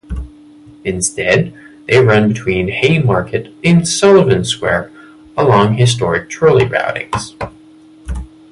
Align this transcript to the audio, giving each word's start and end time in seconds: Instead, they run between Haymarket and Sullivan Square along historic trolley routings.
Instead, 0.83 1.53
they 1.87 1.99
run 2.03 2.27
between 2.27 2.69
Haymarket 2.69 3.53
and 3.63 3.87
Sullivan 3.87 4.43
Square 4.43 4.89
along 5.37 5.75
historic 5.75 6.27
trolley 6.27 6.65
routings. 6.65 7.35